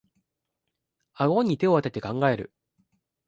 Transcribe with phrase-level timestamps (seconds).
[1.13, 2.51] あごに手をあてて考える